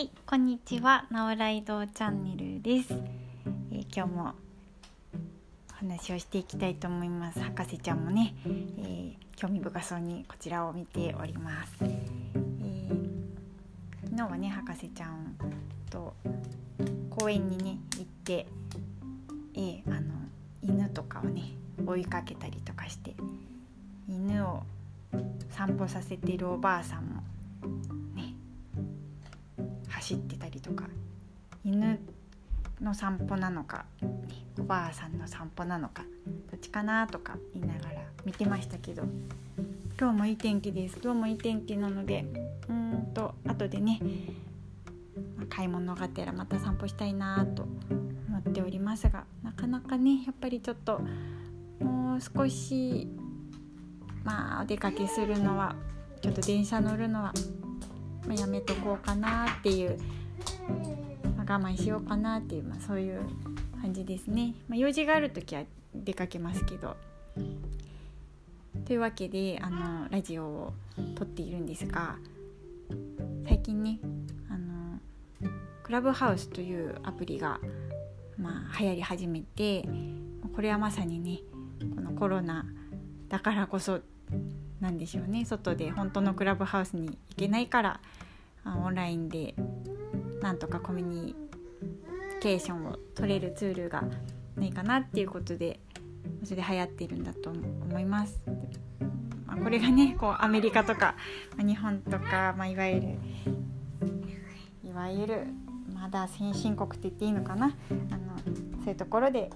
[0.00, 2.94] はい、こんにちは、なおライドチャンネルです、
[3.70, 4.32] えー今日も
[5.72, 7.40] お話をしていきたいと思います。
[7.40, 11.74] 博士ちゃんもね、えー興味深そうにこちらを見ております。
[11.82, 13.10] えー
[14.04, 15.36] 昨日はね、博士ちゃん
[15.90, 16.14] と
[17.10, 18.46] 公園にね行って、
[19.52, 20.14] えーあの
[20.62, 21.42] 犬とかをね
[21.84, 23.14] 追いかけたりとかして、
[24.08, 24.62] 犬を
[25.50, 27.22] 散歩させてるおばあさんも
[30.10, 30.86] 走ってたりとか
[31.64, 32.00] 犬
[32.80, 33.84] の散歩なのか、
[34.58, 36.02] おばあさんの散歩なのか
[36.50, 39.04] どっちかなとか言いながら見てましたけど
[40.00, 42.24] 今日もいい天気です今日もいい天気なので
[42.68, 44.00] うんと後でね
[45.48, 47.68] 買い物がてらまた散歩したいなと
[48.28, 51.00] 思っておりますがなかなかねやっぱりちょっと
[51.80, 53.06] もう少し
[54.24, 55.76] まあお出かけするのは
[56.20, 57.32] ちょっと電車乗るのは、
[58.26, 59.98] まあ、やめとこうかなっていう、
[61.36, 63.20] まあ我慢しようかなっていう、まあ、そういう
[63.80, 66.96] 感じですね、まあ、用事がある時は出かけますけど。
[68.90, 70.72] というわけであのラジオを
[71.14, 72.16] 撮っているんですが
[73.46, 74.00] 最近ね
[74.48, 74.98] あの
[75.84, 77.60] クラブハウスというアプリが、
[78.36, 79.88] まあ、流行り始めて
[80.54, 81.38] これはまさにね
[81.94, 82.66] このコロナ
[83.28, 84.00] だからこそ
[84.80, 88.00] なんでしょうね外で本当のクラブハウスに行けないから
[88.64, 89.54] オンラインで
[90.40, 91.34] なんとかコミュニ
[92.40, 94.02] ケーションを取れるツールが
[94.56, 95.80] ないかなっていうことで
[96.44, 98.40] それで流行っているんだと思います。
[99.46, 101.14] まあこれがねこうアメリカとか、
[101.56, 103.18] ま日本とか、まあ、いわゆる
[104.84, 105.46] いわゆる
[105.94, 107.68] まだ先進国って言っていいのかなあ
[108.16, 108.36] の
[108.82, 109.50] そういうところで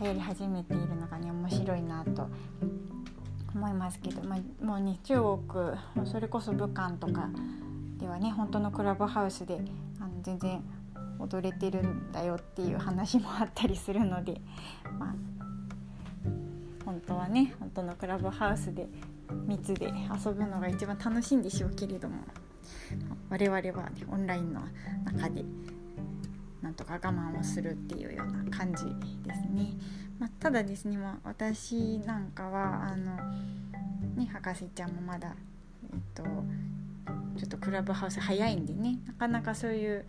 [0.00, 2.28] 流行り始めているのがね面白いなと
[3.54, 5.20] 思いますけど、まあ、もうね中
[5.94, 7.28] 国それこそ武漢とか
[7.98, 9.60] ではね本当のクラブハウスで
[10.00, 10.62] あの全然
[11.18, 14.40] 踊れてるんだよっていう話もあったりするので、
[14.98, 15.14] まあ、
[16.84, 18.88] 本当はね本当のクラブハウスで
[19.46, 22.16] 密で遊ぶのが一番楽しいんでしょうけれども
[23.30, 23.72] 我々は、ね、
[24.10, 24.60] オンラインの
[25.04, 25.44] 中で
[26.60, 28.84] なんとか我慢をするっていうような感じ
[29.26, 29.72] ですね。
[30.18, 33.14] まあ、ただですね、まあ、私なんかはあの、
[34.16, 35.36] ね、博士ちゃんもまだ、
[35.92, 40.04] えっと、ちょっとクラブハウス早いんでねなかなかそういう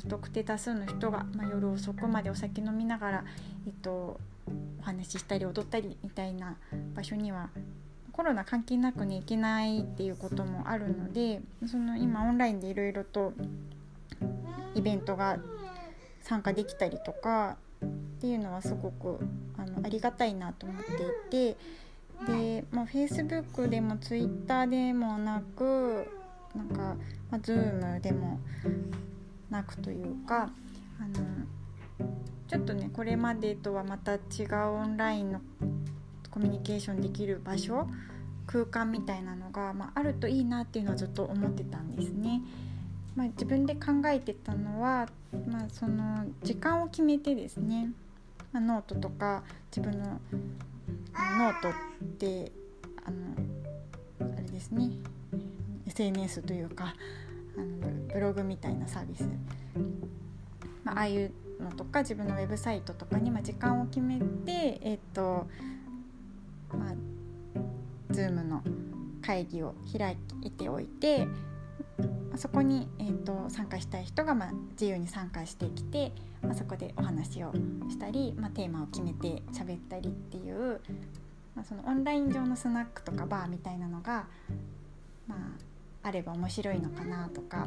[0.00, 3.24] 不特定多数の人が、まあ、夜遅くまでお酒飲みながら、
[3.68, 4.18] えっと、
[4.80, 6.56] お話ししたり踊ったりみたいな
[6.96, 7.50] 場所には
[8.10, 13.32] コロナ関係なくね行けないっていうこともあるのでその今オンラインでいろいろと
[14.74, 15.38] イベントが
[16.20, 17.58] 参加できたりとか
[18.18, 19.18] っていうのはすごく
[19.56, 20.84] あのありがたいなと思っ
[21.30, 21.56] ていて
[22.26, 26.04] で、まあ、Facebook でも Twitter でもなく
[26.56, 26.96] なんか、
[27.30, 28.40] まあ、Zoom でも
[29.50, 30.50] なくというか
[31.00, 31.24] あの
[32.48, 34.20] ちょっとねこれまでとはまた違う
[34.72, 35.40] オンラインの
[36.28, 37.86] コミュニケーションできる場所
[38.48, 42.42] 空間みたいなのが、まあ、あるといいなっていうのはずっと思ってたんですね。
[43.14, 45.08] まあ、自分で考えてたのは、
[45.46, 47.90] まあ、その時間を決めてですね、
[48.52, 49.42] まあ、ノートとか
[49.74, 50.20] 自分の
[51.38, 51.72] ノートっ
[52.18, 52.50] て
[53.04, 54.90] あのあれですね。
[55.86, 56.94] SNS というか
[57.56, 59.28] あのブログみたいなサービス、
[60.84, 65.46] まああいうのとか自分のウェブサイトとかに、ま、時間を決めてえっ、と
[66.72, 68.62] まあ Zoom の
[69.22, 71.26] 会議を開いておいて
[72.36, 77.52] そこに、えーと、参加したい人が、まあ、自由に参加してきて、まあ、そこでお話を
[77.88, 80.80] したり、まあ、テーマを決めて喋ったりっていう、
[81.56, 84.26] まあ、そのオンライン上のスナックとかバーみたいなのが、
[85.26, 87.66] まあ、あれば面白いのかなとか、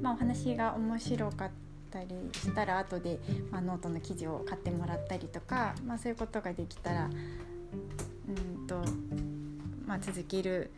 [0.00, 1.50] まあ、お話が面白かっ
[1.90, 3.18] たりしたら後で、
[3.50, 7.10] まあ、ノートの記事を買ってもらったりとか、まあ、そういうことができたら
[8.28, 8.80] うんと、
[9.86, 10.70] まあ、続ける。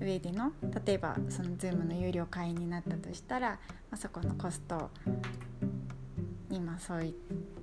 [0.00, 0.52] 上での
[0.84, 3.58] 例えばその Zoom の有料会員になったとしたら、ま
[3.92, 4.90] あ、そこのコスト
[6.48, 7.12] にまあそういっ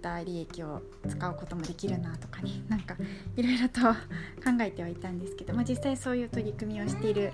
[0.02, 2.96] た利益を使うこともできるなとかね なんか
[3.36, 7.32] いろいろと考えてはいたんですけど、まあ、実際そういう取り組みをしている、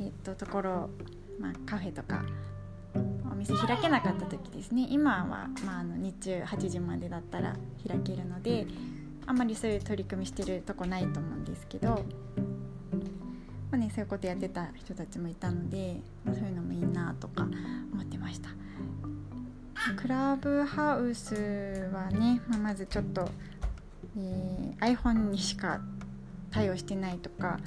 [0.00, 0.90] えっと、ところ、
[1.38, 2.24] まあ、カフェとか
[3.30, 7.56] お店開けなかった時ですね今は、まあ、あの日中8時までだったら
[7.86, 8.66] 開けるので
[9.26, 12.04] あんまりそういう取り組みしてるとこないと思うんですけど。
[13.70, 17.42] まあね、そういうことやってた人たちもいたので、まあ、そういうのもいいなとか
[17.92, 18.50] 思ってました。
[19.94, 23.28] クラブハウスはね、まあ、まずちょっと、
[24.16, 25.80] えー、iPhone にしか
[26.50, 27.60] 対応してないとか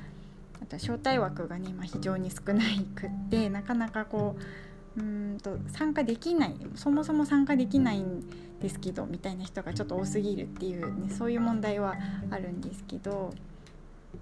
[0.61, 4.35] あと招待枠がね、まあ、非常に少ないくってなかなかこ
[4.97, 8.27] ううんと参加できないそもそも参加できないん
[8.59, 11.95] ですけどみたいな人がちょっと多すぎるっていう、ね、そういう問題は
[12.31, 13.33] あるんですけど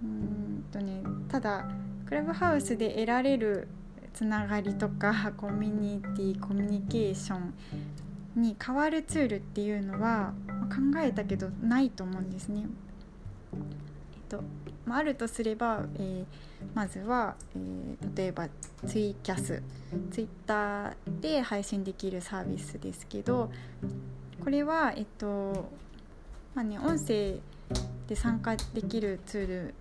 [0.02, 1.68] うんとねただ
[2.06, 3.68] クラブハウスで得られる
[4.14, 7.54] つながりとか コミュニティコミュニケーション
[8.42, 10.34] に変わるツールっていうのは
[10.70, 12.66] 考えたけどないと思うんですね。
[13.54, 13.60] えっ
[14.30, 14.44] と
[14.90, 16.26] あ、あるとすれば、えー、
[16.74, 18.48] まずは、えー、例えば
[18.86, 19.62] ツイキャス
[20.12, 23.52] ツイッターで配信できるサービスですけど
[24.44, 25.70] これはえっと
[26.54, 27.40] まあね音声
[28.08, 29.74] で参加できるツール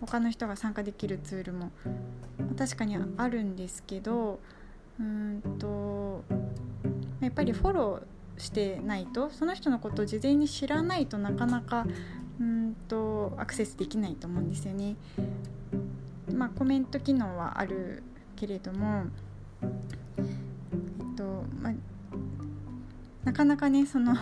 [0.00, 1.70] 他の人が参加できるツールも
[2.58, 4.40] 確かにあるんですけど
[4.98, 6.24] うんと
[7.20, 11.86] やっぱりフォローしてないとその人のことを事前に知らないとなかなか
[12.40, 14.96] うんとアクセスできないと思うんですよね。
[16.32, 18.02] まあ、コメント機能はある
[18.34, 19.04] けれども、
[19.62, 21.72] えっとまあ、
[23.24, 24.14] なかなかねその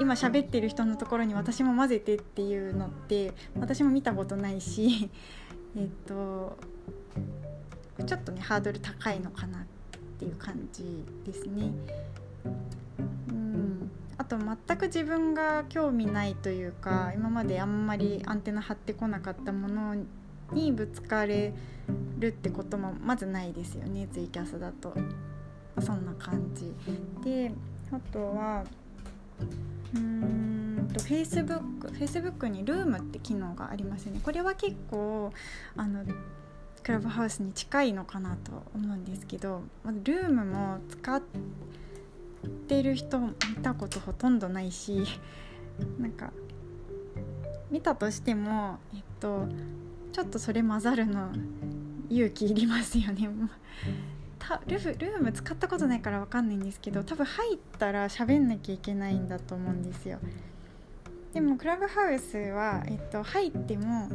[0.00, 5.10] 今喋ってる人のところに私も混ぜてっていうのって私も見たことないし
[5.76, 6.56] えっと
[8.06, 9.62] ちょっとねハードル高いのかなっ
[10.18, 11.72] ていう感じですね。
[13.28, 19.96] うんあと全く自分が興味ないというか今まであんまりアンテナ張ってこなかったもの
[20.52, 21.52] にぶつかれ
[22.18, 24.94] るってこともまずないですよねツイキャスだと。
[25.78, 26.74] そんな感じ
[27.22, 27.52] で
[27.90, 28.64] あとは
[29.94, 34.20] うんと Facebook, Facebook にルームって機能がありますよね。
[34.22, 35.32] これは結構
[35.76, 36.04] あの
[36.82, 41.22] クラブハウスに近いのかなと思うんですけどルームも使っ
[42.68, 45.04] てる人見たことほとんどないし
[46.00, 46.32] なんか
[47.70, 49.46] 見たとしてもえっと
[50.12, 51.30] ちょっとそれ混ざるの
[52.08, 53.28] 勇気いりますよね。
[54.50, 60.18] たルルーム使ったことないから分かんないんですけど多分入ったら喋んなきゃいけないんだと思うんですよ。
[61.32, 64.08] でもクラブハウスは、えっと、入っても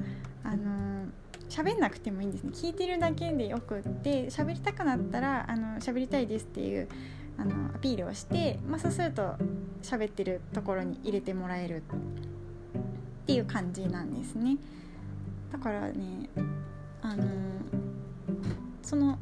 [0.44, 1.06] あの
[1.48, 2.52] 喋んなくてもいいんですね。
[2.54, 6.90] 聞いてるだけでよくって喋りたくなったらあの喋りたいですっていう
[7.38, 9.36] あのアピールをして、まあ、そうすると
[9.82, 11.82] 喋ってるところに入れてもらえるっ
[13.26, 14.58] ていう感じなんですね。
[15.54, 16.30] だからね
[17.02, 17.24] あの
[18.82, 19.18] その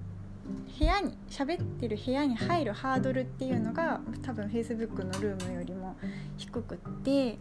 [0.79, 5.95] 部屋に喋ってる部屋に入るハードルっていうのが多分 Facebook のルームよりも
[6.37, 7.37] 低くって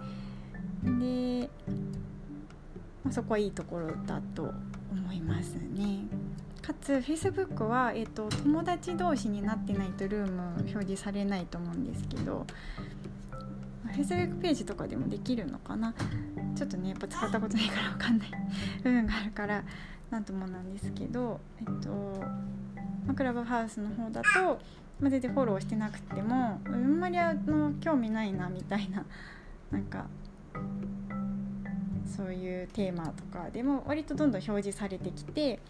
[0.84, 1.48] で、
[3.02, 4.52] まあ、そこはいいところだと
[4.90, 6.04] 思いますね。
[6.60, 12.46] かつ Facebook は、えーと、友達同士になってないとルーム表示されないと思うんですけど
[13.96, 15.92] Facebook ページとかでもできるのかな？
[16.54, 18.30] ちょっとねやっぱ使ったことないから分かんない
[18.84, 19.64] 部分があるから
[20.10, 22.22] なんともなんですけどえっと
[23.06, 24.58] まあ、クラブハウスの方だと、
[25.00, 29.04] まあ、全然フォローしてなくてもあんまりあの興味ないなみたいな
[29.70, 30.06] なんか
[32.16, 35.60] そういうテーマとかでも割とどんどん表示されてきて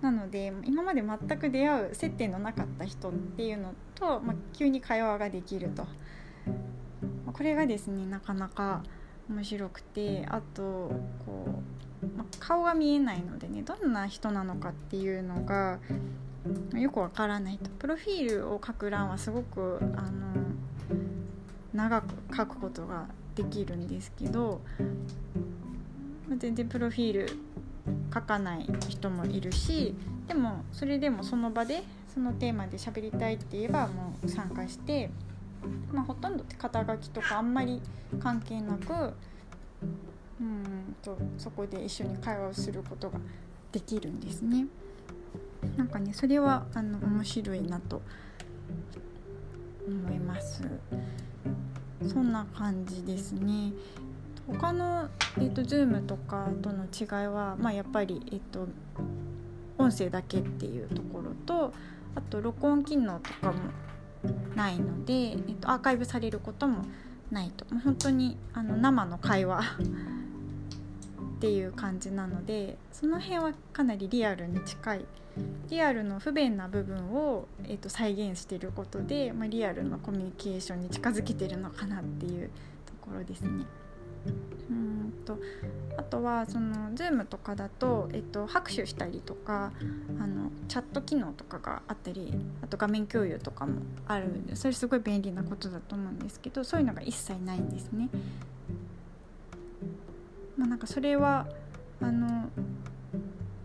[0.00, 5.86] なので今まで全く出会う接点のなかった人っていうのと、まあ、急に会話ができると。
[7.32, 8.82] これがですねなかなか
[9.30, 10.62] 面白くてあと
[11.24, 11.62] こ
[12.02, 15.78] う、まあ、顔が見えないのでねどんな人なのかっていうのが
[16.74, 17.70] よくわからないと。
[17.70, 20.30] プロフィールを書く欄はすごくあの
[21.72, 24.60] 長く書くことができるんですけど
[26.36, 27.28] 全然プロフィール
[28.12, 29.94] 書かない人もいるし
[30.26, 31.82] でもそれでもその場で
[32.12, 35.10] そのテーマで喋りたいって言えばもう参加して
[35.92, 37.80] まあ、ほとんど肩書きとかあんまり
[38.20, 39.12] 関係なく
[40.40, 43.18] うんとそこで一緒に会話をすることが
[43.72, 44.66] できるんですね。
[45.76, 48.00] なんかねそれはあの面白いなと
[49.86, 50.62] 思います。
[52.06, 53.72] そんな感じですね。
[54.46, 58.66] 他の、えーと、Zoom とかとの違いは、まあ、やっぱり、えーと
[59.80, 61.72] 音声だけっていうところと
[62.14, 63.58] あと録音機能とかも
[64.54, 66.84] ないので、えっと、アーカイブされることも
[67.30, 69.60] ないともう本当にあの生の会話
[71.36, 75.06] っていう感じなのでその辺はかなりリアルに近い
[75.68, 82.50] リアルの不便な部分を、えっと、再現してることで、まあ、リアルのコミュニケーションに近づけてるのかなっていう
[82.84, 83.64] ところですね。
[84.70, 85.38] うんと
[85.96, 89.72] あとはその Zoom とかだと、えっと、拍手したりとか
[90.18, 98.08] あのチャット機能とかがあったりあと画面共有とかもあるんでそれすごい便利なことだと思うんですけどそういうのが一切ないんですね。
[100.56, 101.46] まあ、なんかそれは
[102.02, 102.50] あの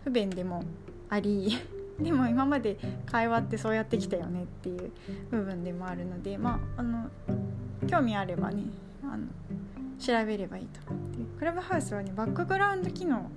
[0.04, 0.62] 不便でも
[1.10, 1.58] あり
[2.00, 4.92] でも今まで会話ってそうやってきたよねっていう
[5.30, 7.10] 部分でもあるのでまああの
[7.86, 8.64] 興味あればね
[9.02, 9.26] あの
[9.98, 13.30] 調べればいいと思ってクラブハウスはねバックグラウンド機能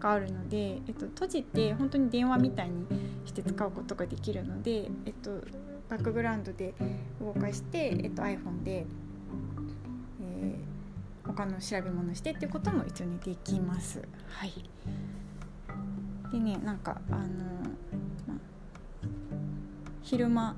[0.00, 2.86] があるので、えっと、閉じて本当に電話みたいに
[3.24, 5.40] して使うことができるので、えっと、
[5.88, 6.74] バックグラウンドで
[7.20, 8.86] 動かして、えっと、iPhone で、
[10.20, 14.02] えー、他の調べ物してっていうことも一応ねできます。
[14.28, 14.52] はい、
[16.32, 17.24] でねなんかあの、
[18.26, 18.34] ま
[20.02, 20.56] 昼間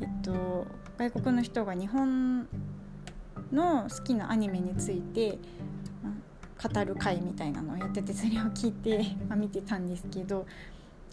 [0.00, 0.66] えっと
[0.98, 2.48] 外国の人が日本
[3.54, 5.38] の好きなアニメについて
[6.62, 10.46] 語る会みたいなのをやっててそれを聞いて、 ま、見てたんですけど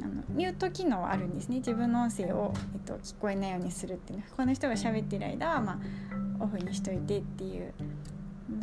[0.01, 1.57] あのミュート機能あるんですね。
[1.57, 4.25] 自分の音声を、えっと、聞こえないようにするっていうの。
[4.31, 5.79] 他の人が喋ってる間は、まあ、
[6.39, 7.73] オフにしといてっていう。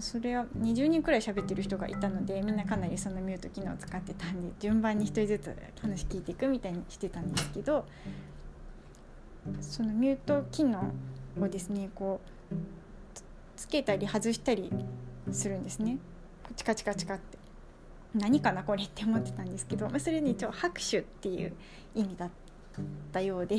[0.01, 7.87] それは20人くらい喋ってる人がいたのでみんなかなりそのミュート機能を使ってたんで順番に1人ずつ話聞いていくみたいにしてたんですけど
[9.63, 10.93] そのミュート機能
[11.41, 12.21] をですねこ
[12.53, 12.55] う
[13.59, 14.71] つけたり外したり
[15.33, 15.99] するんですね。
[16.57, 17.37] チカチカチカって
[18.15, 21.53] 何かなこれって思ってたんですけど、まあ、それに一応拍手っていう
[21.95, 22.31] 意味だっ
[23.13, 23.59] たようで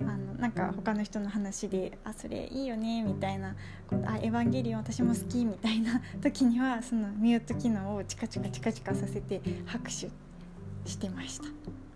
[0.00, 3.54] あのなんか他の人の話で「あそれいいよね」みたいな
[4.06, 11.44] 「あエヴァンゲリオン私も好き」みたいな時にはそのミュート機能をチカチカチカチカさせて拍手してました。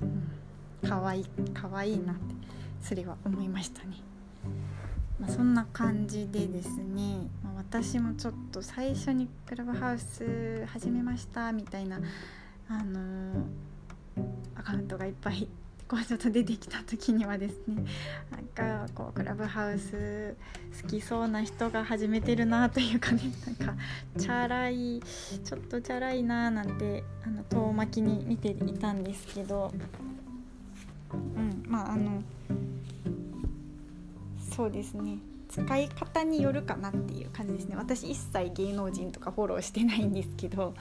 [0.02, 2.34] うん、かわいいかわいいなって
[2.82, 3.96] それは思いましたね。
[5.20, 12.00] まあ、そんな感じでですね、まあ、私もちょっと最初にクラブハウス始めましたみたいな、
[12.68, 13.40] あのー、
[14.54, 15.48] アカウントがいっぱい
[15.88, 17.82] こうちょっと出てきた時にはですね
[18.30, 20.36] なんかこうクラブハウス
[20.82, 23.74] 好きそうな人が始めてるなというかね なんか
[24.18, 25.02] チャラい
[25.42, 29.72] ちょっとチャラいななんてあの遠巻きに見ていたんですけど、
[31.12, 32.22] うん、まああの
[34.58, 35.18] そうですね。
[35.48, 37.76] 使い方によるかなっていう感じですね。
[37.76, 40.74] 私一切芸能人とかフォローしてないんですけど、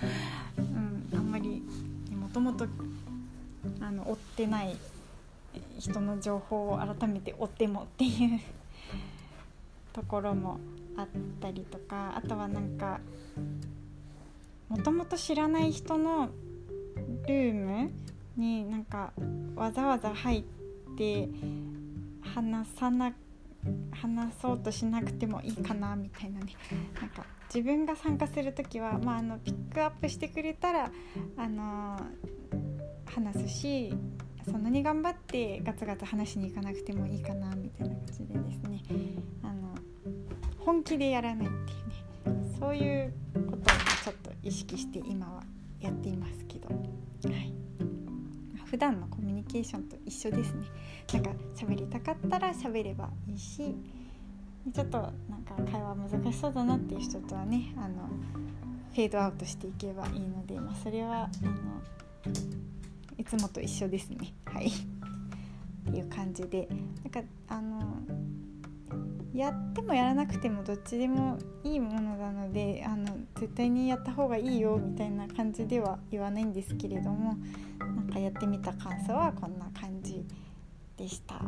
[0.58, 1.62] うん、あんまり
[2.10, 4.76] もともと追ってない
[5.78, 8.40] 人の情報を改めて追ってもっていう
[9.94, 10.60] ところも
[10.96, 11.08] あっ
[11.40, 13.00] たりとかあとはなんか
[14.70, 16.32] もともと知らない人の
[17.28, 17.92] ルーム
[18.38, 19.14] になんか
[19.56, 20.44] わざわざ入っ
[20.98, 21.30] て
[22.24, 23.27] 話さなく
[23.92, 26.54] 話そうとしなくてもいいかなみたいなね。
[27.00, 30.92] なんか自分が参加する時は、まあ、あのピックアップしてくれたら、
[31.38, 32.00] あの
[33.06, 33.94] 話すし
[34.50, 38.84] そんなに頑張ってガツガツ話しに行かなくてもいいかなみたいな感じでですね。
[39.44, 39.76] あの
[40.60, 42.58] 本気でやらないっていうね。
[42.60, 43.60] そういうことを
[44.04, 45.44] ちょっと意識して今は
[45.80, 46.68] やっていますけど。
[46.70, 46.74] は
[47.32, 47.54] い。
[48.66, 50.68] 普段のコミケーションと一緒ですね。
[51.14, 53.76] なんか喋りたかったら喋ればいいし
[54.74, 54.98] ちょっと
[55.30, 58.10] なんか会話難しそうだなっていう人とはねあの
[58.94, 62.34] フェードアウトしていけばいいので、まあ、それはあの
[63.18, 64.34] いつもと一緒ですね。
[64.46, 64.68] はい。
[64.68, 66.68] っていう感じで。
[67.04, 68.02] なんかあの
[69.34, 73.06] やってもやらなくてもどっちでもいいものなのであの
[73.40, 77.38] 絶対にやった方がいいよみたいな感じでは言わないんですけれども
[78.18, 80.26] かやってみた感想はこんな感じ
[80.98, 81.40] でした。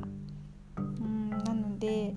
[0.77, 2.13] うんなので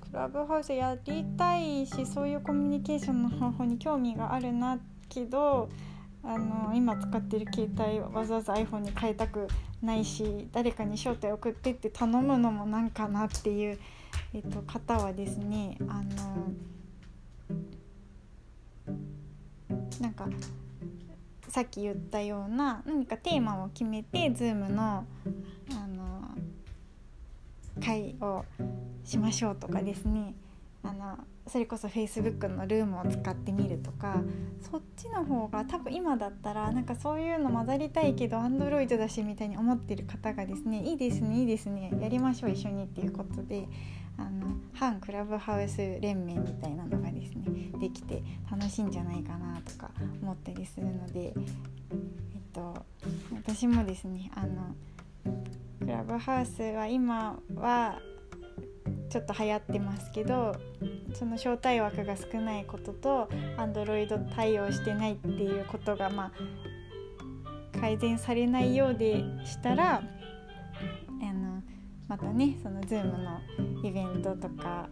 [0.00, 4.78] クラブハウスやりたいしそういうコミュニケーションの方法に興味があるな
[5.08, 5.68] けど
[6.22, 9.48] あの今使ってる携帯わざわざ iPhone に変えたく
[9.82, 13.78] ないし誰かに招待送ってって頼むのもなんかなっていう
[14.32, 16.52] えっと、方はですねあの
[20.00, 20.26] なんか
[21.50, 25.04] さっき言ったような何かテーマを決めて Zoom の
[25.72, 26.30] あの
[27.84, 28.44] 会を
[29.04, 30.34] しましょうとかですね。
[30.82, 34.22] あのそれこそ Facebook のルームを使ってみるとか
[34.60, 43.66] そっちの方が多分今だったらなんかそういうの混ざりたいけど Android だしみたいに思ってる方がですねいいですねいいですねやりましょう一緒にっていうことで
[44.20, 49.90] あの反クラブハウス連盟みたいなのがですねできて楽しいんじゃないかなとか
[50.22, 51.34] 思ったりするので、えっ
[52.52, 52.84] と、
[53.34, 54.74] 私もですねあの
[55.80, 57.98] クラブハウスは今は
[59.08, 60.54] ちょっと流行ってますけど
[61.14, 66.32] その招待枠が少ないことと Android 対応してないっていうことがま
[67.74, 70.02] あ改善されないようでしたら
[72.10, 73.40] またねその Zoom の
[73.84, 74.88] イベントとか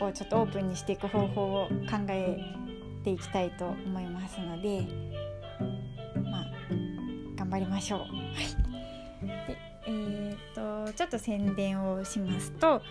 [0.00, 2.36] をちょっとオープンにしていく方法を考え
[3.04, 4.82] ていきたいと思いますので
[6.24, 6.46] まあ
[7.36, 8.00] 頑張りましょう。
[8.00, 8.08] はい
[10.54, 12.82] とちょっと宣伝をしますと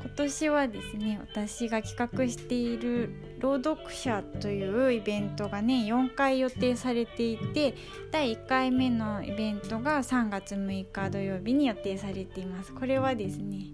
[0.00, 7.74] 今年はですね私が企画している朗読者というイベントがね4回予定されていて
[8.10, 12.72] 第1回目のイベントが3月6日土曜日に予定されています。
[12.72, 13.66] これはですね、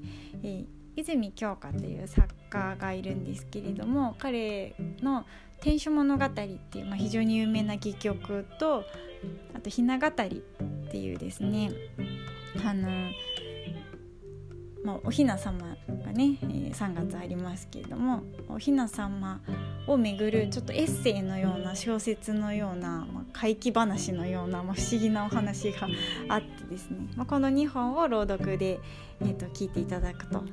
[0.42, 5.26] えー、泉鏡花という作家がいるんですけれども彼の
[5.60, 8.84] 「天守物語」っていう、まあ、非常に有名な戯曲と
[9.54, 11.70] あと「ひな語」っていうですね
[12.64, 12.88] あの
[14.84, 19.40] まあ、おひな様がね、えー、3月ありますけれどもおひな様
[19.86, 25.88] をめぐるちょっとエッセイのような小説のような、まあ、怪奇話のような、まあ、不思議なお話が
[26.28, 28.78] あってですね、まあ、この2本を朗読で、
[29.20, 30.44] えーと、聞いていただくと。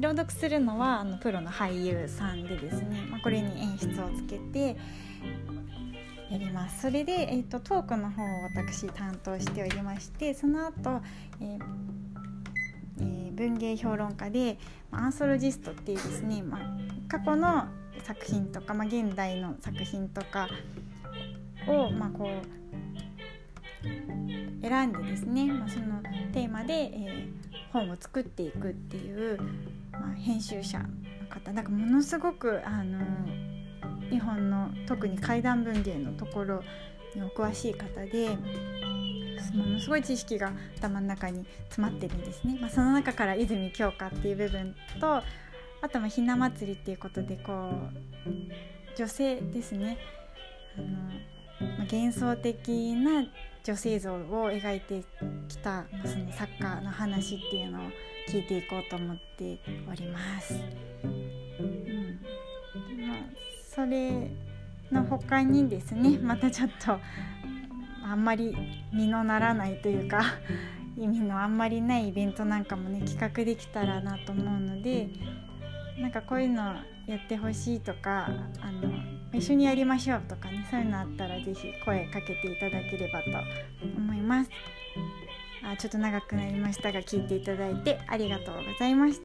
[0.00, 4.76] 朗読するのはあのプロの俳優さんでですね、まあ、これに演出をつけて
[6.30, 6.82] やります。
[6.82, 11.00] それで、えーと、トークの方を私担当しておりましてその後、
[11.40, 11.58] えー、
[13.34, 14.58] 文芸評論家で
[14.90, 16.60] アンソロジストっていうですね、まあ、
[17.08, 17.66] 過去の
[18.02, 20.48] 作品とか、まあ、現代の作品とか
[21.66, 22.64] を、まあ、こう
[24.62, 29.38] 選んでですね、まあ、そのテーマで、えー、本を作っていくっていう、
[29.92, 30.86] まあ、編集者の
[31.28, 31.52] 方。
[31.52, 32.98] なんかものすごくあの
[34.10, 36.62] 日本の特に怪談文芸のところ
[37.14, 38.36] にお詳しい方で
[39.52, 45.22] ものすごい知識が頭の中に詰まってるんですね、まあ、その中から泉鏡花っていう部分と
[45.82, 49.98] あとまひな祭りっていうことでこう女性ですね。
[50.78, 53.26] あの、まあ、幻想的な
[53.64, 55.04] 女性像を描いて
[55.48, 57.82] きた、まあ、その作家の話っていうのを
[58.28, 59.58] 聞いていこうと思って
[59.90, 60.54] おります。
[61.02, 62.20] うん。
[63.06, 63.18] まあ、
[63.68, 64.30] それ
[64.90, 66.98] の他にですねまたちょっと
[68.04, 68.54] あんまり
[68.92, 70.22] 実のならないというか
[70.96, 75.08] 意味のあんまりないイベントなんかもね企画できたらなと思うので
[75.98, 78.28] なんかこういうのやってほしいとか
[78.60, 78.92] あの
[79.32, 83.30] 一緒にやりましょうとかねそういうのあったら是非声かけていただければと
[83.96, 84.50] 思います。
[85.66, 89.22] あちょっと長くなりましたが聞いていただいてありがとうございました。